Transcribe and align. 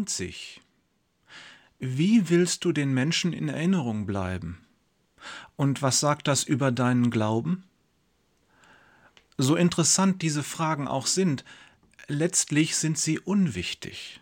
lohnt 0.00 0.08
sich. 0.08 0.62
Wie 1.78 2.30
willst 2.30 2.64
du 2.64 2.72
den 2.72 2.94
Menschen 2.94 3.34
in 3.34 3.50
Erinnerung 3.50 4.06
bleiben? 4.06 4.58
Und 5.56 5.82
was 5.82 6.00
sagt 6.00 6.26
das 6.26 6.42
über 6.42 6.72
deinen 6.72 7.10
Glauben? 7.10 7.64
So 9.36 9.56
interessant 9.56 10.22
diese 10.22 10.42
Fragen 10.42 10.88
auch 10.88 11.06
sind, 11.06 11.44
letztlich 12.08 12.76
sind 12.76 12.96
sie 12.96 13.18
unwichtig. 13.18 14.20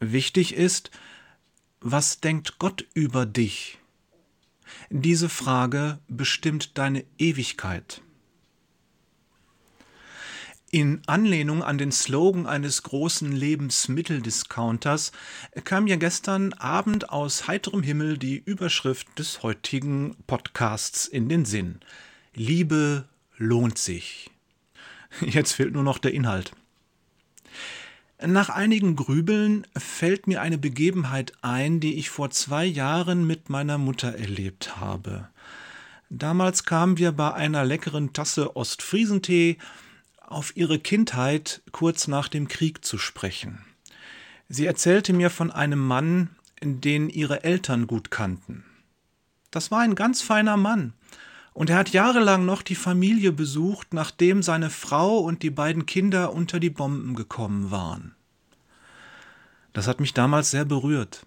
Wichtig 0.00 0.54
ist, 0.54 0.90
was 1.80 2.18
denkt 2.18 2.58
Gott 2.58 2.84
über 2.92 3.24
dich? 3.24 3.78
Diese 4.90 5.28
Frage 5.28 6.00
bestimmt 6.08 6.76
deine 6.76 7.04
Ewigkeit. 7.18 8.02
In 10.74 11.02
Anlehnung 11.06 11.62
an 11.62 11.76
den 11.76 11.92
Slogan 11.92 12.46
eines 12.46 12.82
großen 12.82 13.30
Lebensmitteldiscounters 13.30 15.12
kam 15.64 15.86
ja 15.86 15.96
gestern 15.96 16.54
Abend 16.54 17.10
aus 17.10 17.46
heiterem 17.46 17.82
Himmel 17.82 18.16
die 18.16 18.38
Überschrift 18.38 19.06
des 19.18 19.42
heutigen 19.42 20.16
Podcasts 20.26 21.06
in 21.06 21.28
den 21.28 21.44
Sinn. 21.44 21.80
Liebe 22.34 23.06
lohnt 23.36 23.76
sich. 23.76 24.30
Jetzt 25.20 25.52
fehlt 25.52 25.74
nur 25.74 25.82
noch 25.82 25.98
der 25.98 26.14
Inhalt. 26.14 26.52
Nach 28.24 28.48
einigen 28.48 28.96
Grübeln 28.96 29.66
fällt 29.76 30.26
mir 30.26 30.40
eine 30.40 30.56
Begebenheit 30.56 31.34
ein, 31.42 31.80
die 31.80 31.98
ich 31.98 32.08
vor 32.08 32.30
zwei 32.30 32.64
Jahren 32.64 33.26
mit 33.26 33.50
meiner 33.50 33.76
Mutter 33.76 34.14
erlebt 34.14 34.78
habe. 34.78 35.28
Damals 36.08 36.64
kamen 36.64 36.96
wir 36.96 37.12
bei 37.12 37.34
einer 37.34 37.62
leckeren 37.62 38.14
Tasse 38.14 38.56
Ostfriesentee 38.56 39.58
auf 40.32 40.56
ihre 40.56 40.78
Kindheit 40.78 41.62
kurz 41.72 42.08
nach 42.08 42.28
dem 42.28 42.48
Krieg 42.48 42.84
zu 42.84 42.98
sprechen. 42.98 43.64
Sie 44.48 44.66
erzählte 44.66 45.12
mir 45.12 45.30
von 45.30 45.50
einem 45.50 45.78
Mann, 45.78 46.30
den 46.62 47.08
ihre 47.08 47.44
Eltern 47.44 47.86
gut 47.86 48.10
kannten. 48.10 48.64
Das 49.50 49.70
war 49.70 49.80
ein 49.80 49.94
ganz 49.94 50.22
feiner 50.22 50.56
Mann, 50.56 50.94
und 51.54 51.68
er 51.68 51.76
hat 51.76 51.90
jahrelang 51.90 52.46
noch 52.46 52.62
die 52.62 52.74
Familie 52.74 53.32
besucht, 53.32 53.92
nachdem 53.92 54.42
seine 54.42 54.70
Frau 54.70 55.18
und 55.18 55.42
die 55.42 55.50
beiden 55.50 55.86
Kinder 55.86 56.32
unter 56.32 56.58
die 56.60 56.70
Bomben 56.70 57.14
gekommen 57.14 57.70
waren. 57.70 58.14
Das 59.72 59.86
hat 59.86 60.00
mich 60.00 60.14
damals 60.14 60.50
sehr 60.50 60.64
berührt. 60.64 61.26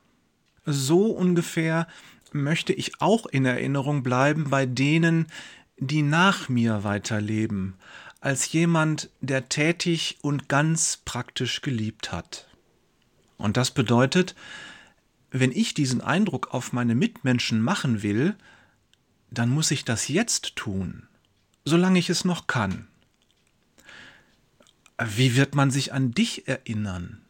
So 0.65 1.11
ungefähr 1.11 1.87
möchte 2.31 2.73
ich 2.73 3.01
auch 3.01 3.27
in 3.27 3.45
Erinnerung 3.45 4.03
bleiben 4.03 4.49
bei 4.49 4.65
denen, 4.65 5.27
die 5.77 6.01
nach 6.01 6.49
mir 6.49 6.83
weiterleben, 6.83 7.75
als 8.25 8.51
jemand, 8.51 9.11
der 9.21 9.49
tätig 9.49 10.17
und 10.23 10.49
ganz 10.49 10.97
praktisch 11.05 11.61
geliebt 11.61 12.11
hat. 12.11 12.47
Und 13.37 13.55
das 13.55 13.69
bedeutet, 13.69 14.33
wenn 15.29 15.51
ich 15.51 15.75
diesen 15.75 16.01
Eindruck 16.01 16.51
auf 16.51 16.73
meine 16.73 16.95
Mitmenschen 16.95 17.61
machen 17.61 18.01
will, 18.01 18.35
dann 19.29 19.49
muss 19.49 19.69
ich 19.69 19.85
das 19.85 20.07
jetzt 20.07 20.55
tun, 20.55 21.07
solange 21.65 21.99
ich 21.99 22.09
es 22.09 22.25
noch 22.25 22.47
kann. 22.47 22.87
Wie 24.97 25.35
wird 25.35 25.53
man 25.53 25.69
sich 25.69 25.93
an 25.93 26.11
dich 26.11 26.47
erinnern? 26.47 27.21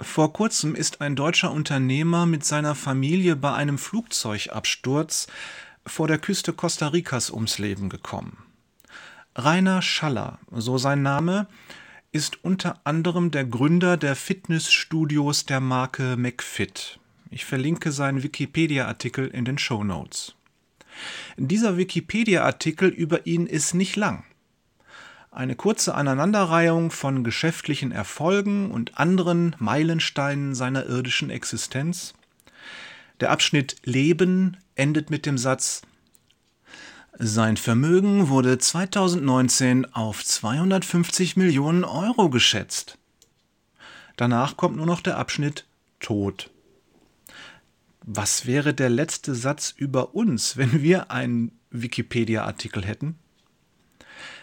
Vor 0.00 0.32
kurzem 0.32 0.74
ist 0.74 1.00
ein 1.00 1.14
deutscher 1.14 1.52
Unternehmer 1.52 2.26
mit 2.26 2.44
seiner 2.44 2.74
Familie 2.74 3.36
bei 3.36 3.54
einem 3.54 3.78
Flugzeugabsturz 3.78 5.28
vor 5.86 6.08
der 6.08 6.18
Küste 6.18 6.52
Costa 6.52 6.88
Ricas 6.88 7.30
ums 7.30 7.58
Leben 7.58 7.88
gekommen. 7.88 8.41
Rainer 9.34 9.80
Schaller, 9.80 10.38
so 10.50 10.76
sein 10.76 11.02
Name, 11.02 11.46
ist 12.12 12.44
unter 12.44 12.80
anderem 12.84 13.30
der 13.30 13.46
Gründer 13.46 13.96
der 13.96 14.14
Fitnessstudios 14.14 15.46
der 15.46 15.60
Marke 15.60 16.16
McFit. 16.18 16.98
Ich 17.30 17.46
verlinke 17.46 17.92
seinen 17.92 18.22
Wikipedia-Artikel 18.22 19.28
in 19.28 19.46
den 19.46 19.56
Show 19.56 19.84
Notes. 19.84 20.34
Dieser 21.38 21.78
Wikipedia-Artikel 21.78 22.90
über 22.90 23.26
ihn 23.26 23.46
ist 23.46 23.72
nicht 23.72 23.96
lang. 23.96 24.24
Eine 25.30 25.56
kurze 25.56 25.94
Aneinanderreihung 25.94 26.90
von 26.90 27.24
geschäftlichen 27.24 27.90
Erfolgen 27.90 28.70
und 28.70 28.98
anderen 28.98 29.56
Meilensteinen 29.58 30.54
seiner 30.54 30.84
irdischen 30.84 31.30
Existenz. 31.30 32.12
Der 33.20 33.30
Abschnitt 33.30 33.76
Leben 33.84 34.58
endet 34.74 35.08
mit 35.08 35.24
dem 35.24 35.38
Satz 35.38 35.80
sein 37.24 37.56
Vermögen 37.56 38.30
wurde 38.30 38.58
2019 38.58 39.94
auf 39.94 40.24
250 40.24 41.36
Millionen 41.36 41.84
Euro 41.84 42.30
geschätzt. 42.30 42.98
Danach 44.16 44.56
kommt 44.56 44.76
nur 44.76 44.86
noch 44.86 45.00
der 45.00 45.18
Abschnitt 45.18 45.64
Tod. 46.00 46.50
Was 48.00 48.46
wäre 48.46 48.74
der 48.74 48.90
letzte 48.90 49.36
Satz 49.36 49.72
über 49.76 50.16
uns, 50.16 50.56
wenn 50.56 50.82
wir 50.82 51.12
einen 51.12 51.52
Wikipedia-Artikel 51.70 52.84
hätten? 52.84 53.16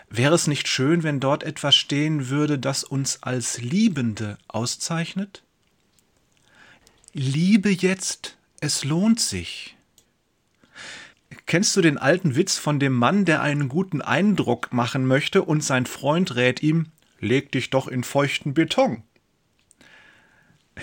Wäre 0.10 0.36
es 0.36 0.48
nicht 0.48 0.70
schön, 0.70 1.04
wenn 1.04 1.20
dort 1.20 1.44
etwas 1.44 1.76
stehen 1.76 2.30
würde, 2.30 2.58
das 2.58 2.86
uns 2.86 3.22
als 3.24 3.60
Liebende 3.60 4.38
auszeichnet? 4.48 5.44
Liebe 7.12 7.72
jetzt, 7.72 8.38
es 8.62 8.86
lohnt 8.86 9.20
sich. 9.20 9.76
Kennst 11.50 11.76
du 11.76 11.82
den 11.82 11.98
alten 11.98 12.36
Witz 12.36 12.60
von 12.60 12.80
dem 12.80 12.94
Mann, 12.94 13.26
der 13.26 13.42
einen 13.42 13.70
guten 13.70 14.04
Eindruck 14.04 14.72
machen 14.72 15.08
möchte 15.08 15.42
und 15.42 15.64
sein 15.64 15.88
Freund 15.88 16.36
rät 16.36 16.62
ihm, 16.62 16.92
leg 17.20 17.52
dich 17.52 17.72
doch 17.72 17.88
in 17.88 18.04
feuchten 18.04 18.54
Beton? 18.54 19.02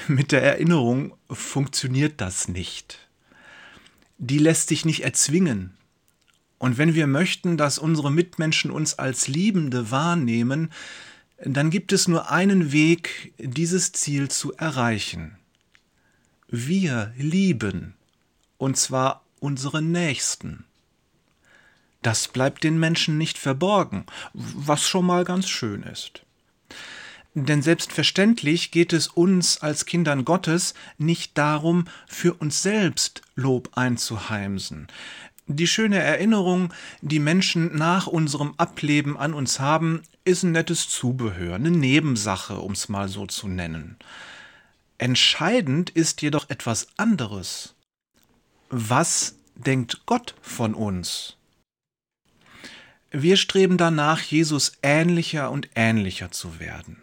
Mit 0.09 0.33
der 0.33 0.43
Erinnerung 0.43 1.15
funktioniert 1.31 2.21
das 2.21 2.49
nicht. 2.49 3.07
Die 4.19 4.39
lässt 4.39 4.67
sich 4.67 4.85
nicht 4.85 5.05
erzwingen. 5.05 5.77
Und 6.59 6.79
wenn 6.79 6.97
wir 6.97 7.07
möchten, 7.07 7.57
dass 7.57 7.79
unsere 7.79 8.11
Mitmenschen 8.11 8.73
uns 8.73 8.99
als 8.99 9.29
Liebende 9.29 9.93
wahrnehmen, 9.93 10.73
dann 11.45 11.71
gibt 11.71 11.93
es 11.93 12.09
nur 12.09 12.33
einen 12.33 12.73
Weg, 12.73 13.33
dieses 13.39 13.93
Ziel 13.93 14.29
zu 14.33 14.53
erreichen. 14.55 15.39
Wir 16.49 17.15
lieben, 17.17 17.95
und 18.59 18.77
zwar 18.77 19.26
unsere 19.41 19.83
Nächsten. 19.83 20.65
Das 22.03 22.29
bleibt 22.29 22.65
den 22.65 22.79
Menschen 22.79 23.19
nicht 23.19 23.39
verborgen, 23.39 24.07
was 24.33 24.87
schon 24.89 25.07
mal 25.07 25.25
ganz 25.25 25.49
schön 25.49 25.83
ist. 25.83 26.23
Denn 27.35 27.61
selbstverständlich 27.61 28.71
geht 28.71 28.95
es 28.95 29.09
uns 29.09 29.59
als 29.61 29.85
Kindern 29.85 30.25
Gottes 30.25 30.73
nicht 30.97 31.37
darum, 31.37 31.87
für 32.07 32.33
uns 32.33 32.63
selbst 32.63 33.21
Lob 33.35 33.77
einzuheimsen. 33.77 34.89
Die 35.47 35.67
schöne 35.67 35.99
Erinnerung, 35.99 36.73
die 37.03 37.19
Menschen 37.19 37.77
nach 37.77 38.07
unserem 38.07 38.55
Ableben 38.57 39.17
an 39.17 39.35
uns 39.35 39.61
haben, 39.61 40.03
ist 40.25 40.43
ein 40.43 40.53
nettes 40.53 40.89
Zubehör, 40.89 41.57
eine 41.57 41.71
Nebensache, 41.71 42.59
um 42.59 42.73
es 42.73 42.89
mal 42.89 43.09
so 43.09 43.27
zu 43.27 43.49
nennen. 43.49 43.97
Entscheidend 44.99 45.91
ist 45.91 46.23
jedoch 46.23 46.51
etwas 46.51 46.89
anderes 46.97 47.76
was 48.69 49.37
denkt 49.55 50.03
Gott 50.07 50.35
von 50.41 50.75
uns? 50.75 51.37
Wir 53.11 53.37
streben 53.37 53.79
danach, 53.79 54.21
Jesus 54.21 54.73
ähnlicher 54.83 55.51
und 55.51 55.69
ähnlicher 55.75 56.31
zu 56.31 56.59
werden. 56.59 56.99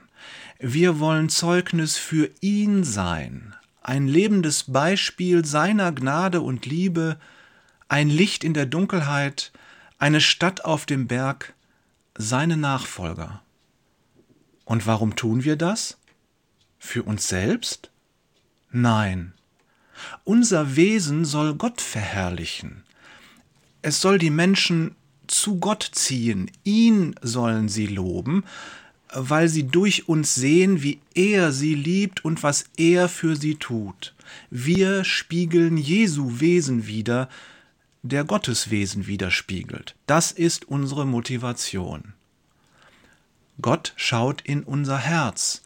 Wir 0.59 1.00
wollen 1.00 1.29
Zeugnis 1.29 1.97
für 1.97 2.29
ihn 2.41 2.84
sein, 2.84 3.56
ein 3.81 4.07
lebendes 4.07 4.66
Beispiel 4.72 5.44
seiner 5.46 5.91
Gnade 5.91 6.41
und 6.41 6.66
Liebe, 6.66 7.19
ein 7.90 8.09
Licht 8.09 8.44
in 8.44 8.53
der 8.53 8.66
Dunkelheit, 8.66 9.51
eine 9.97 10.22
Stadt 10.22 10.66
auf 10.66 10.85
dem 10.85 11.07
Berg, 11.07 11.53
seine 12.16 12.57
Nachfolger. 12.57 13.42
Und 14.66 14.86
warum 14.86 15.16
tun 15.16 15.44
wir 15.44 15.56
das? 15.56 15.98
Für 16.80 17.04
uns 17.04 17.27
selbst? 17.27 17.92
Nein, 18.71 19.33
unser 20.23 20.75
Wesen 20.75 21.25
soll 21.25 21.55
Gott 21.55 21.81
verherrlichen. 21.81 22.83
Es 23.81 24.01
soll 24.01 24.17
die 24.17 24.29
Menschen 24.29 24.95
zu 25.27 25.59
Gott 25.59 25.89
ziehen, 25.94 26.51
ihn 26.63 27.15
sollen 27.21 27.69
sie 27.69 27.88
loben, 27.88 28.44
weil 29.13 29.47
sie 29.47 29.63
durch 29.63 30.07
uns 30.07 30.35
sehen, 30.35 30.81
wie 30.83 31.00
er 31.13 31.51
sie 31.51 31.75
liebt 31.75 32.25
und 32.25 32.44
was 32.44 32.65
er 32.77 33.09
für 33.09 33.35
sie 33.35 33.55
tut. 33.55 34.13
Wir 34.50 35.03
spiegeln 35.03 35.77
Jesu 35.77 36.39
Wesen 36.39 36.88
wider, 36.88 37.29
der 38.01 38.25
Gottes 38.25 38.69
Wesen 38.69 39.07
widerspiegelt. 39.07 39.95
Das 40.07 40.31
ist 40.31 40.65
unsere 40.67 41.06
Motivation. 41.06 42.13
Gott 43.61 43.94
schaut 43.95 44.41
in 44.41 44.63
unser 44.63 44.97
Herz. 44.97 45.61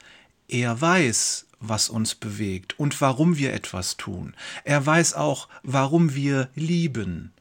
Er 0.48 0.80
weiß, 0.80 1.47
was 1.60 1.90
uns 1.90 2.16
bewegt 2.16 2.80
und 2.80 3.00
warum 3.02 3.38
wir 3.38 3.54
etwas 3.54 3.98
tun. 3.98 4.34
Er 4.64 4.86
weiß 4.86 5.14
auch, 5.16 5.48
warum 5.64 6.14
wir 6.14 6.50
lieben. 6.56 7.32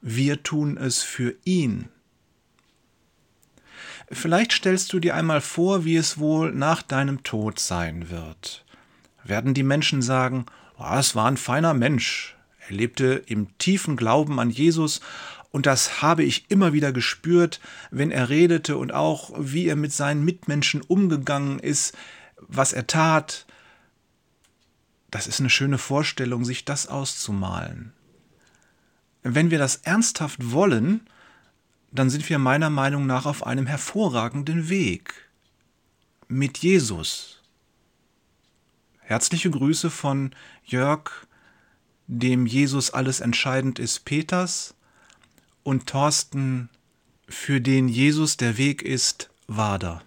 Wir 0.00 0.42
tun 0.42 0.76
es 0.76 1.02
für 1.02 1.34
ihn. 1.44 1.88
Vielleicht 4.10 4.52
stellst 4.52 4.92
du 4.92 4.98
dir 4.98 5.14
einmal 5.14 5.40
vor, 5.40 5.84
wie 5.84 5.96
es 5.96 6.18
wohl 6.18 6.52
nach 6.52 6.82
deinem 6.82 7.22
Tod 7.22 7.60
sein 7.60 8.10
wird. 8.10 8.64
Werden 9.22 9.54
die 9.54 9.62
Menschen 9.62 10.02
sagen, 10.02 10.46
oh, 10.78 10.96
es 10.98 11.14
war 11.14 11.26
ein 11.26 11.36
feiner 11.36 11.74
Mensch, 11.74 12.36
er 12.66 12.74
lebte 12.76 13.22
im 13.26 13.56
tiefen 13.58 13.96
Glauben 13.96 14.40
an 14.40 14.50
Jesus 14.50 15.00
und 15.52 15.66
das 15.66 16.02
habe 16.02 16.22
ich 16.22 16.50
immer 16.50 16.72
wieder 16.72 16.92
gespürt, 16.92 17.60
wenn 17.90 18.10
er 18.10 18.28
redete 18.28 18.76
und 18.76 18.92
auch 18.92 19.30
wie 19.36 19.66
er 19.66 19.76
mit 19.76 19.92
seinen 19.92 20.24
Mitmenschen 20.24 20.80
umgegangen 20.80 21.58
ist, 21.58 21.96
was 22.48 22.72
er 22.72 22.86
tat. 22.86 23.46
Das 25.10 25.26
ist 25.26 25.40
eine 25.40 25.50
schöne 25.50 25.78
Vorstellung, 25.78 26.44
sich 26.44 26.64
das 26.64 26.86
auszumalen. 26.86 27.92
Wenn 29.22 29.50
wir 29.50 29.58
das 29.58 29.76
ernsthaft 29.76 30.50
wollen, 30.52 31.02
dann 31.92 32.10
sind 32.10 32.28
wir 32.28 32.38
meiner 32.38 32.70
Meinung 32.70 33.06
nach 33.06 33.26
auf 33.26 33.46
einem 33.46 33.66
hervorragenden 33.66 34.68
Weg 34.68 35.28
mit 36.28 36.58
Jesus. 36.58 37.42
Herzliche 39.00 39.50
Grüße 39.50 39.90
von 39.90 40.30
Jörg, 40.64 41.10
dem 42.06 42.46
Jesus 42.46 42.90
alles 42.92 43.20
entscheidend 43.20 43.78
ist, 43.78 44.04
Peters 44.04 44.74
und 45.64 45.86
Thorsten, 45.86 46.68
für 47.28 47.60
den 47.60 47.88
Jesus 47.88 48.36
der 48.36 48.56
Weg 48.56 48.82
ist, 48.82 49.30
Wader. 49.46 50.02